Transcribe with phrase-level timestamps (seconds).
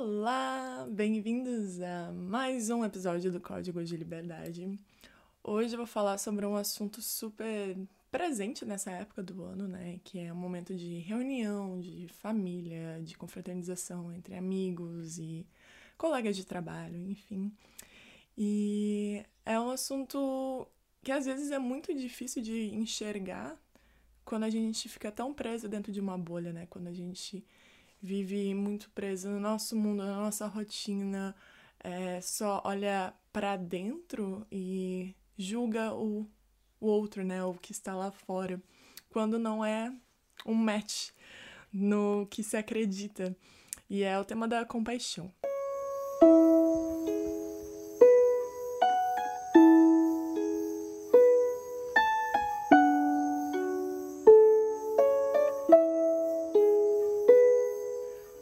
[0.00, 4.78] Olá, bem-vindos a mais um episódio do Código de Liberdade.
[5.42, 7.76] Hoje eu vou falar sobre um assunto super
[8.08, 9.98] presente nessa época do ano, né?
[10.04, 15.44] Que é um momento de reunião, de família, de confraternização entre amigos e
[15.96, 17.52] colegas de trabalho, enfim.
[18.36, 20.68] E é um assunto
[21.02, 23.60] que às vezes é muito difícil de enxergar
[24.24, 26.66] quando a gente fica tão preso dentro de uma bolha, né?
[26.70, 27.44] Quando a gente
[28.00, 31.34] vive muito preso no nosso mundo, na nossa rotina,
[31.80, 36.26] é, só olha para dentro e julga o,
[36.80, 37.42] o outro, né?
[37.44, 38.60] O que está lá fora,
[39.10, 39.92] quando não é
[40.46, 41.10] um match
[41.72, 43.36] no que se acredita.
[43.88, 45.32] E é o tema da compaixão.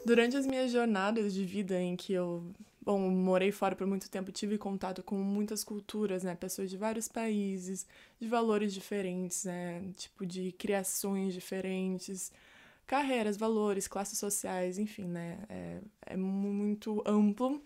[0.07, 4.31] Durante as minhas jornadas de vida em que eu, bom, morei fora por muito tempo,
[4.31, 7.85] tive contato com muitas culturas, né, pessoas de vários países,
[8.21, 12.31] de valores diferentes, né, tipo de criações diferentes,
[12.87, 17.61] carreiras, valores, classes sociais, enfim, né, é, é muito amplo.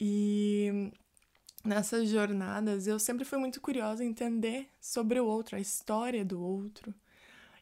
[0.00, 0.90] E
[1.64, 6.42] nessas jornadas eu sempre fui muito curiosa em entender sobre o outro, a história do
[6.42, 6.92] outro.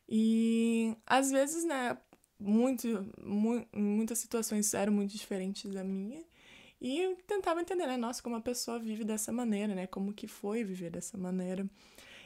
[0.09, 1.99] E às vezes, né,
[2.43, 6.23] muito, mu muitas situações eram muito diferentes da minha.
[6.81, 7.97] E eu tentava entender, né?
[7.97, 9.87] Nossa, como a pessoa vive dessa maneira, né?
[9.87, 11.65] Como que foi viver dessa maneira.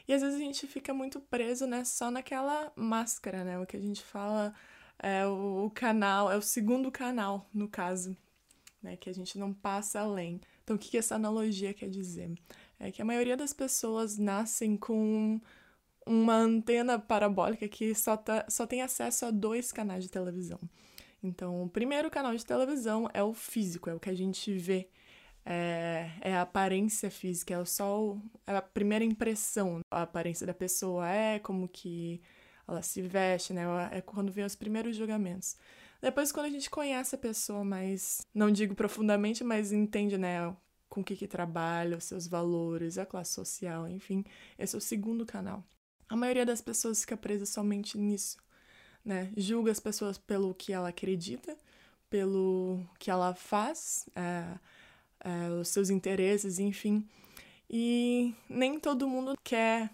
[0.08, 1.84] E às vezes a gente fica muito preso, né?
[1.84, 3.58] Só naquela máscara, né?
[3.58, 4.54] O que a gente fala
[4.98, 8.16] é o, canal, é o segundo canal, no caso,
[8.82, 8.96] né?
[8.96, 10.40] Que a gente não passa além.
[10.64, 12.32] Então, o que essa analogia quer dizer?
[12.78, 15.40] É que a maioria das pessoas nascem com
[16.06, 20.58] uma antena parabólica que só, tá, só tem acesso a dois canais de televisão.
[21.22, 24.88] Então, o primeiro canal de televisão é o físico, é o que a gente vê,
[25.44, 29.80] é, é a aparência física, é o só é a primeira impressão.
[29.90, 32.20] A aparência da pessoa é como que
[32.68, 33.64] ela se veste, né?
[33.92, 35.56] É quando vem os primeiros julgamentos.
[36.00, 40.54] Depois, quando a gente conhece a pessoa mais, não digo profundamente, mas entende, né?
[40.88, 44.24] Com o que, que trabalha, os seus valores, a classe social, enfim,
[44.58, 45.64] esse é o segundo canal.
[46.08, 48.38] A maioria das pessoas fica presa somente nisso,
[49.04, 49.32] né?
[49.36, 51.56] Julga as pessoas pelo que ela acredita,
[52.08, 54.58] pelo que ela faz, é,
[55.20, 57.04] é, os seus interesses, enfim.
[57.68, 59.90] E nem todo mundo quer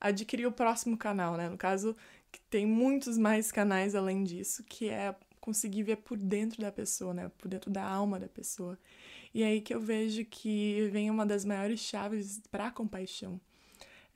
[0.00, 1.48] adquirir o próximo canal, né?
[1.48, 1.96] No caso,
[2.48, 7.30] tem muitos mais canais além disso, que é conseguir ver por dentro da pessoa, né?
[7.38, 8.78] Por dentro da alma da pessoa.
[9.34, 13.40] E é aí que eu vejo que vem uma das maiores chaves para a compaixão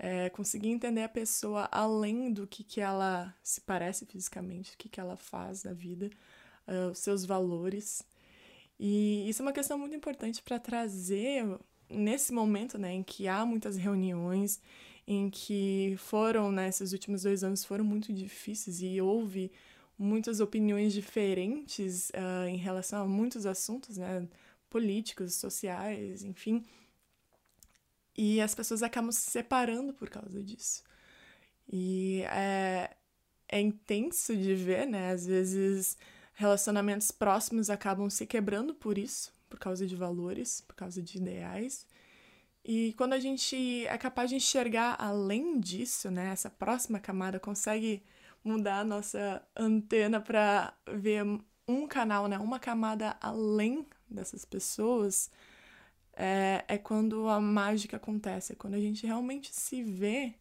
[0.02, 4.88] é, conseguir entender a pessoa além do que, que ela se parece fisicamente, o que,
[4.88, 6.10] que ela faz na vida,
[6.66, 8.02] uh, os seus valores.
[8.78, 11.44] E isso é uma questão muito importante para trazer
[11.86, 14.58] nesse momento, né, em que há muitas reuniões,
[15.06, 19.52] em que foram, né, esses últimos dois anos foram muito difíceis e houve
[19.98, 24.26] muitas opiniões diferentes uh, em relação a muitos assuntos, né,
[24.70, 26.64] políticos, sociais, enfim.
[28.22, 30.84] E as pessoas acabam se separando por causa disso.
[31.72, 32.90] E é,
[33.48, 35.10] é intenso de ver, né?
[35.12, 35.96] Às vezes
[36.34, 41.86] relacionamentos próximos acabam se quebrando por isso, por causa de valores, por causa de ideais.
[42.62, 48.02] E quando a gente é capaz de enxergar além disso, né, essa próxima camada consegue
[48.44, 51.24] mudar a nossa antena para ver
[51.66, 55.30] um canal, né, uma camada além dessas pessoas,
[56.20, 60.34] é, é quando a mágica acontece, é quando a gente realmente se vê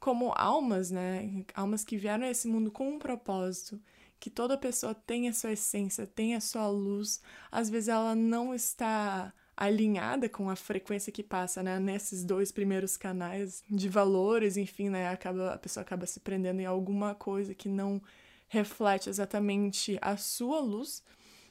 [0.00, 1.44] como almas, né?
[1.54, 3.78] Almas que vieram a esse mundo com um propósito,
[4.18, 7.20] que toda pessoa tem a sua essência, tem a sua luz.
[7.52, 12.96] Às vezes ela não está alinhada com a frequência que passa, né, nesses dois primeiros
[12.96, 17.68] canais de valores, enfim, né, acaba a pessoa acaba se prendendo em alguma coisa que
[17.68, 18.02] não
[18.48, 21.02] reflete exatamente a sua luz.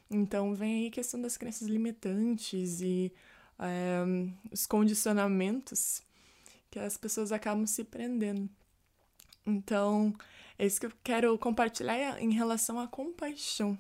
[0.10, 3.12] Então vem aí questão das crenças limitantes e
[3.60, 4.04] é,
[4.52, 6.02] os condicionamentos
[6.70, 8.50] que as pessoas acabam se prendendo.
[9.46, 10.14] Então,
[10.58, 13.78] é isso que eu quero compartilhar em relação à compaixão.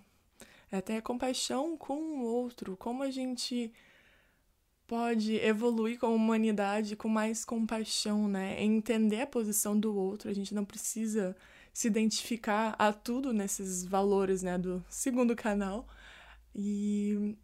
[0.71, 3.71] É ter a compaixão com o outro, como a gente
[4.87, 8.61] pode evoluir como humanidade com mais compaixão, né?
[8.63, 11.35] Entender a posição do outro, a gente não precisa
[11.73, 15.87] se identificar a tudo nesses valores, né, do segundo canal.
[16.55, 17.35] E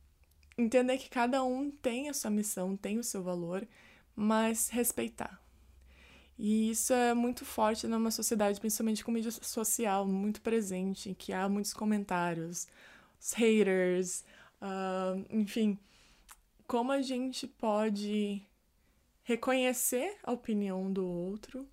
[0.61, 3.67] entender que cada um tem a sua missão, tem o seu valor,
[4.15, 5.41] mas respeitar.
[6.37, 11.47] E isso é muito forte numa sociedade, principalmente com mídia social, muito presente, que há
[11.47, 12.67] muitos comentários,
[13.19, 14.23] os haters,
[14.61, 15.79] Uh, enfim,
[16.67, 18.45] como a gente pode
[19.23, 21.67] reconhecer a opinião do outro,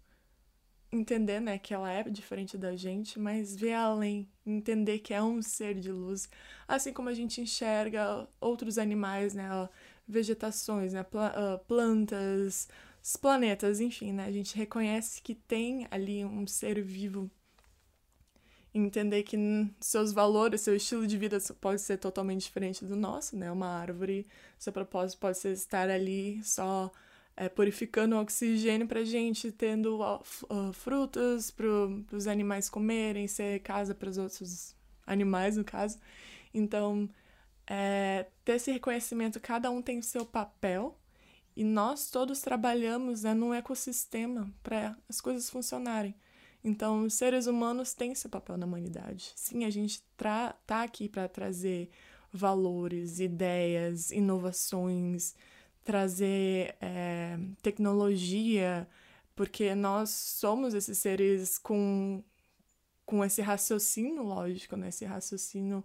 [0.90, 5.42] entender né, que ela é diferente da gente, mas ver além, entender que é um
[5.42, 6.28] ser de luz,
[6.66, 9.48] assim como a gente enxerga outros animais, né,
[10.06, 12.68] vegetações, né, ah, plantas,
[13.02, 17.30] os planetas, enfim, né, a gente reconhece que tem ali um ser vivo
[18.74, 19.36] entender que
[19.80, 23.50] seus valores, seu estilo de vida pode ser totalmente diferente do nosso, né?
[23.50, 24.26] Uma árvore,
[24.58, 26.90] seu propósito pode ser estar ali só
[27.40, 30.00] é, purificando o oxigênio pra gente, tendo
[30.72, 31.68] frutas para
[32.12, 34.74] os animais comerem, ser casa para os outros
[35.06, 36.00] animais, no caso.
[36.52, 37.08] Então,
[37.64, 40.98] é, ter esse reconhecimento, cada um tem o seu papel
[41.54, 46.16] e nós todos trabalhamos né, num ecossistema para as coisas funcionarem.
[46.64, 49.30] Então, os seres humanos têm seu papel na humanidade.
[49.36, 51.88] Sim, a gente está aqui para trazer
[52.32, 55.36] valores, ideias, inovações,
[55.84, 58.88] trazer é, tecnologia,
[59.34, 62.22] porque nós somos esses seres com,
[63.06, 64.88] com esse raciocínio lógico, né?
[64.88, 65.84] esse raciocínio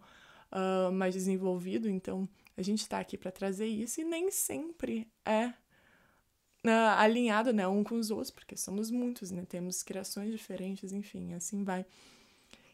[0.51, 1.90] uh, mais desenvolvido.
[1.90, 5.54] Então, a gente está aqui para trazer isso e nem sempre é
[6.66, 11.34] uh, alinhado, né, um com os outros, porque somos muitos, né, temos criações diferentes, enfim,
[11.34, 11.86] assim vai.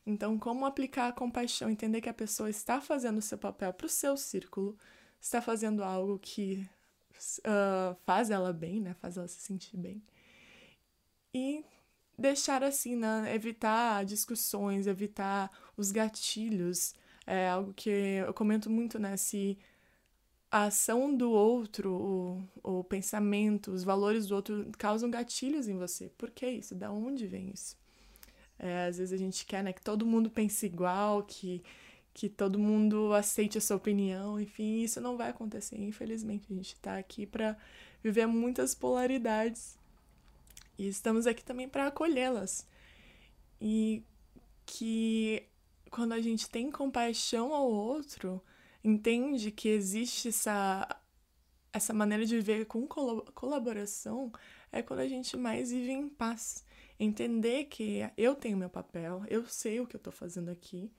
[0.05, 3.85] Então, como aplicar a compaixão, entender que a pessoa está fazendo o seu papel para
[3.85, 4.77] o seu círculo,
[5.19, 6.67] está fazendo algo que
[7.39, 10.01] uh, faz ela bem, né, faz ela se sentir bem.
[11.33, 11.63] E
[12.17, 16.93] deixar assim, né, evitar discussões, evitar os gatilhos,
[17.25, 19.57] é algo que eu comento muito, né, se
[20.51, 26.09] a ação do outro, o, o pensamento, os valores do outro causam gatilhos em você.
[26.17, 26.73] Por que isso?
[26.73, 27.77] Da onde vem isso?
[28.57, 31.63] É, às vezes a gente quer né, que todo mundo pense igual, que,
[32.19, 36.51] que todo mundo aceite a sua opinião, enfim, isso não vai acontecer, infelizmente.
[36.51, 37.57] A gente está aqui para
[38.03, 39.79] viver muitas polaridades
[40.77, 42.67] e estamos aqui também para acolhê-las.
[43.61, 44.03] E
[44.65, 45.47] que
[45.89, 48.43] quando a gente tem compaixão ao outro,
[48.83, 51.01] entende que existe essa,
[51.71, 54.29] essa maneira de viver com colaboração,
[54.73, 56.65] é quando a gente mais vive em paz.
[56.99, 60.91] Entender que eu tenho meu papel, eu sei o que eu estou fazendo aqui.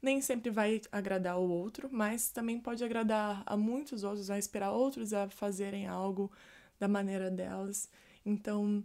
[0.00, 4.70] Nem sempre vai agradar o outro, mas também pode agradar a muitos outros, vai esperar
[4.70, 6.30] outros a fazerem algo
[6.78, 7.88] da maneira delas.
[8.24, 8.84] Então,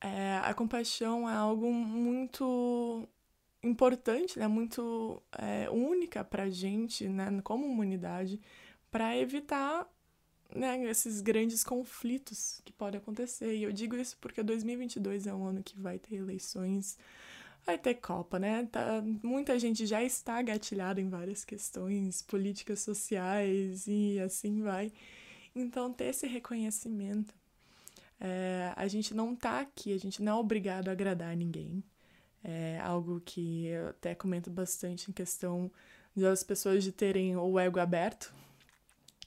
[0.00, 3.08] é, a compaixão é algo muito
[3.62, 8.40] importante, né, muito é, única para a gente, né, como humanidade,
[8.90, 9.86] para evitar
[10.54, 13.56] né, esses grandes conflitos que podem acontecer.
[13.56, 16.98] E eu digo isso porque 2022 é um ano que vai ter eleições,
[17.66, 18.68] vai ter Copa, né?
[18.70, 24.92] Tá, muita gente já está gatilhada em várias questões políticas sociais e assim vai.
[25.54, 27.34] Então, ter esse reconhecimento.
[28.20, 31.82] É, a gente não tá aqui, a gente não é obrigado a agradar ninguém.
[32.44, 35.70] É algo que eu até comento bastante em questão
[36.14, 38.32] das pessoas de terem o ego aberto,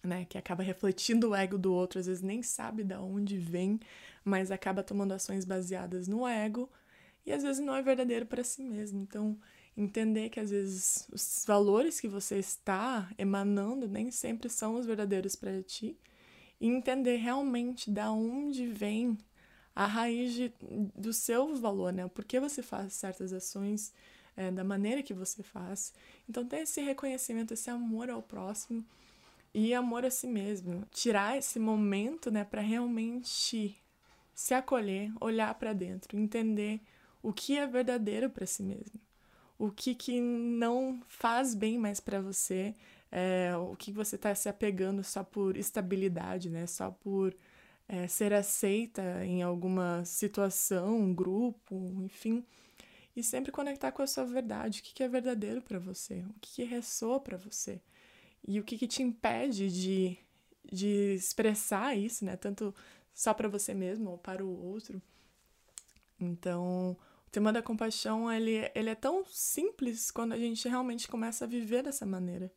[0.01, 3.79] né, que acaba refletindo o ego do outro, às vezes nem sabe de onde vem,
[4.23, 6.69] mas acaba tomando ações baseadas no ego
[7.25, 9.01] e às vezes não é verdadeiro para si mesmo.
[9.01, 9.37] Então,
[9.75, 15.35] entender que às vezes os valores que você está emanando nem sempre são os verdadeiros
[15.35, 15.97] para ti
[16.59, 19.17] e entender realmente da onde vem
[19.75, 20.53] a raiz de,
[20.95, 22.07] do seu valor, né?
[22.07, 23.93] Por que você faz certas ações
[24.39, 25.93] é, da maneira que você faz.
[26.27, 28.85] Então, ter esse reconhecimento, esse amor ao próximo
[29.53, 30.85] e amor a si mesmo.
[30.91, 33.77] Tirar esse momento, né, para realmente
[34.33, 36.79] se acolher, olhar para dentro, entender
[37.21, 38.99] o que é verdadeiro para si mesmo.
[39.57, 42.73] O que, que não faz bem mais para você,
[43.11, 46.65] é, o que você está se apegando só por estabilidade, né?
[46.65, 47.35] Só por
[47.87, 52.45] é, ser aceita em alguma situação, grupo, enfim,
[53.15, 56.39] e sempre conectar com a sua verdade, o que, que é verdadeiro para você, o
[56.39, 57.81] que, que ressoa para você
[58.47, 60.17] e o que, que te impede de,
[60.71, 62.37] de expressar isso, né?
[62.37, 62.73] Tanto
[63.13, 65.01] só para você mesmo ou para o outro.
[66.19, 66.97] Então,
[67.29, 71.47] o tema da compaixão ele, ele é tão simples quando a gente realmente começa a
[71.47, 72.51] viver dessa maneira.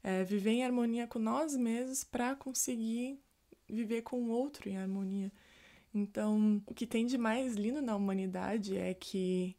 [0.00, 3.20] É, viver em harmonia com nós mesmos para conseguir
[3.68, 5.32] viver com o outro em harmonia.
[5.92, 9.56] Então, o que tem de mais lindo na humanidade é que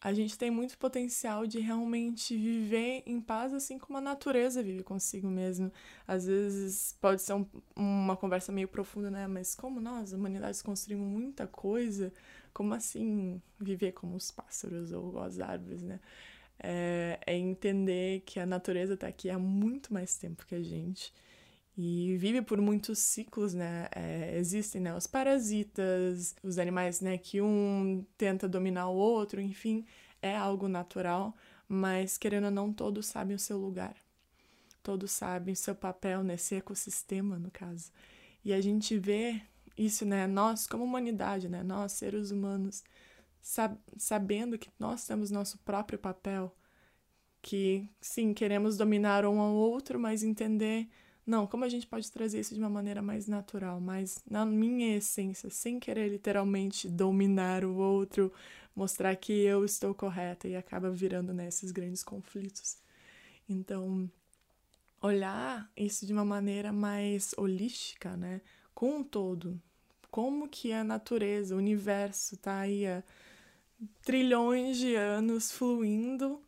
[0.00, 4.82] a gente tem muito potencial de realmente viver em paz, assim como a natureza vive
[4.82, 5.72] consigo mesmo.
[6.06, 7.46] Às vezes pode ser um,
[7.76, 9.26] uma conversa meio profunda, né?
[9.28, 12.12] Mas como nós, humanidades, construímos muita coisa,
[12.54, 16.00] como assim viver como os pássaros ou as árvores, né?
[16.58, 21.12] é, é entender que a natureza está aqui há muito mais tempo que a gente
[21.76, 23.88] e vive por muitos ciclos, né?
[23.94, 29.84] É, existem né, os parasitas, os animais né, que um tenta dominar o outro, enfim,
[30.22, 31.34] é algo natural,
[31.68, 33.96] mas querendo ou não, todos sabem o seu lugar,
[34.84, 37.90] todos sabem o seu papel nesse ecossistema, no caso.
[38.44, 39.42] E a gente vê
[39.76, 40.26] isso, né?
[40.26, 41.62] Nós, como humanidade, né?
[41.62, 42.82] Nós, seres humanos,
[43.40, 46.54] sab sabendo que nós temos nosso próprio papel,
[47.42, 50.88] que sim, queremos dominar um ao outro, mas entender
[51.26, 54.96] não, como a gente pode trazer isso de uma maneira mais natural, mais na minha
[54.96, 58.30] essência, sem querer literalmente dominar o outro,
[58.76, 62.76] mostrar que eu estou correta e acaba virando nesses né, grandes conflitos.
[63.48, 64.10] Então,
[65.00, 68.42] olhar isso de uma maneira mais holística, né?
[68.74, 69.60] Com um todo.
[70.10, 73.02] Como que a natureza, o universo tá aí há
[74.02, 76.40] trilhões de anos fluindo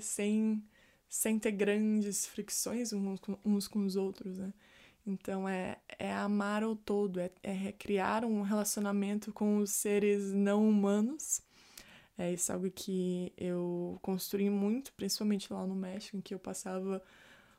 [0.00, 0.62] sem
[1.08, 4.52] sem ter grandes fricções uns com, uns com os outros, né?
[5.06, 10.68] Então é, é amar o todo, é, é criar um relacionamento com os seres não
[10.68, 11.40] humanos.
[12.18, 16.38] É isso é algo que eu construí muito, principalmente lá no México, em que eu
[16.38, 17.02] passava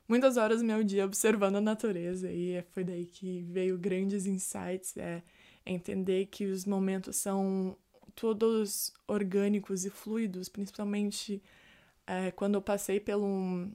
[0.09, 4.97] muitas horas do meu dia observando a natureza e foi daí que veio grandes insights,
[4.97, 5.21] é,
[5.65, 7.77] é entender que os momentos são
[8.15, 11.41] todos orgânicos e fluidos, principalmente
[12.05, 13.69] é, quando eu passei pelo.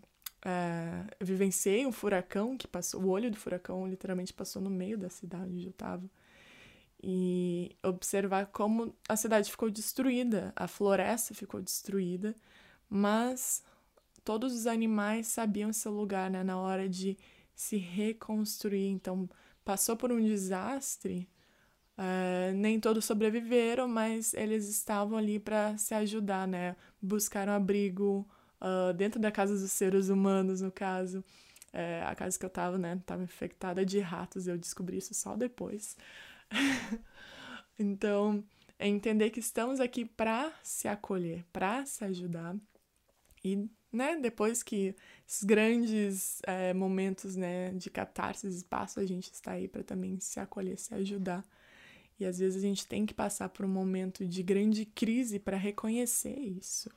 [0.45, 3.01] É, eu vivenciei um furacão que passou.
[3.01, 6.05] O olho do furacão literalmente passou no meio da cidade onde eu estava.
[7.03, 12.35] E observar como a cidade ficou destruída, a floresta ficou destruída,
[12.89, 13.63] mas
[14.25, 17.17] todos os animais sabiam seu lugar né, na hora de
[17.55, 18.89] se reconstruir.
[18.89, 19.29] Então,
[19.65, 21.29] passou por um desastre,
[21.97, 26.75] Uh, nem todos sobreviveram, mas eles estavam ali para se ajudar, né?
[27.01, 28.29] Buscaram abrigo
[28.61, 31.21] uh, dentro da casa dos seres humanos, no caso.
[31.73, 33.01] Uh, a casa que eu tava, né?
[33.07, 35.97] Tava infectada de ratos, eu descobri isso só depois.
[37.79, 38.45] então,
[38.77, 42.57] é entender que estamos aqui para se acolher, para se ajudar.
[43.45, 44.95] E, né, depois que
[45.27, 50.41] esses grandes é, momentos, né, de catarse passam, a gente está aí para também se
[50.41, 51.45] acolher, se ajudar.
[52.19, 55.57] E às vezes a gente tem que passar por um momento de grande crise para
[55.57, 56.91] reconhecer isso.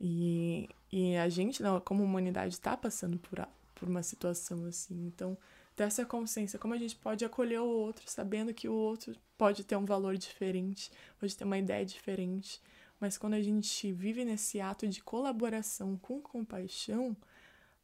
[0.00, 5.06] E, e a gente, como humanidade, está passando por, por uma situação assim.
[5.06, 5.36] Então,
[5.76, 9.64] ter essa consciência, como a gente pode acolher o outro, sabendo que o outro pode
[9.64, 12.60] ter um valor diferente, pode ter uma ideia diferente.
[13.00, 17.16] Mas quando a gente vive nesse ato de colaboração com compaixão,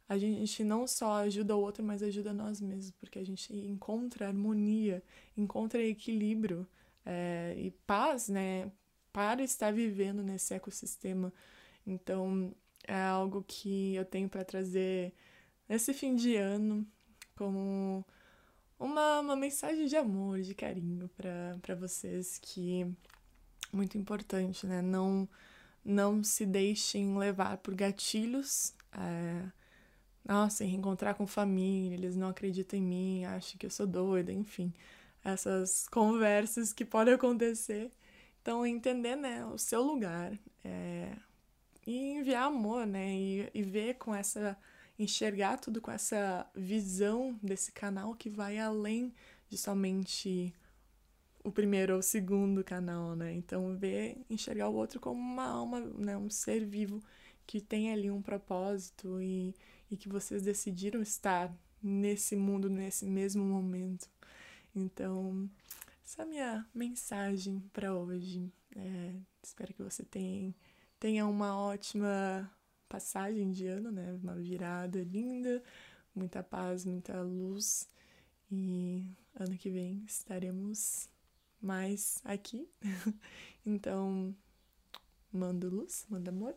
[0.08, 4.28] a gente não só ajuda o outro, mas ajuda nós mesmos, porque a gente encontra
[4.28, 5.02] harmonia,
[5.36, 6.66] encontra equilíbrio
[7.04, 8.70] é, e paz, né,
[9.12, 11.32] para estar vivendo nesse ecossistema.
[11.86, 12.54] Então,
[12.86, 15.12] é algo que eu tenho para trazer
[15.68, 16.86] nesse fim de ano
[17.34, 18.04] como
[18.78, 22.86] uma, uma mensagem de amor, de carinho para vocês, que
[23.72, 24.82] muito importante, né?
[24.82, 25.28] Não,
[25.84, 28.74] não se deixem levar por gatilhos.
[28.92, 29.42] É,
[30.24, 34.72] nossa, reencontrar com família, eles não acreditam em mim, acham que eu sou doida, enfim.
[35.24, 37.90] Essas conversas que podem acontecer.
[38.42, 40.32] Então, entender, né, o seu lugar
[40.64, 41.12] é,
[41.86, 44.56] e enviar amor, né, e, e ver com essa,
[44.98, 49.12] enxergar tudo com essa visão desse canal que vai além
[49.48, 50.54] de somente
[51.46, 53.32] o primeiro ou o segundo canal, né?
[53.32, 57.02] Então, ver, enxergar o outro como uma alma, né, um ser vivo
[57.46, 59.54] que tem ali um propósito e
[59.90, 64.08] e que vocês decidiram estar nesse mundo, nesse mesmo momento.
[64.74, 65.48] Então,
[66.04, 68.52] essa é a minha mensagem para hoje.
[68.74, 70.54] É, espero que você tenha,
[70.98, 72.50] tenha uma ótima
[72.88, 74.12] passagem de ano, né?
[74.22, 75.62] Uma virada linda,
[76.14, 77.88] muita paz, muita luz.
[78.50, 81.08] E ano que vem estaremos
[81.60, 82.68] mais aqui.
[83.64, 84.34] então,
[85.32, 86.54] manda luz, manda amor.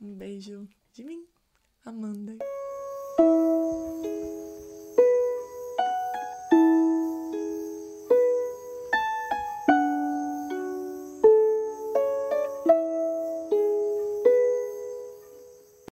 [0.00, 1.26] Um beijo de mim.
[1.84, 2.36] Amanda.